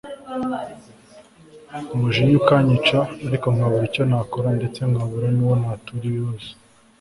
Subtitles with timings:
[1.93, 6.49] umujinya ukanyica ariko nkabura icyo nakora ndetse nkabura nuwo natura ibibazo